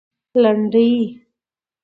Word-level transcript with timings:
لنډۍ 0.41 0.91